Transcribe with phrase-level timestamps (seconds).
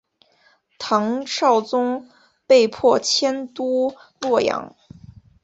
[0.79, 2.09] 唐昭宗
[2.47, 4.75] 被迫迁都洛阳。